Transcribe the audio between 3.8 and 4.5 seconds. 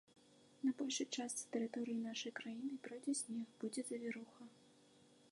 завіруха.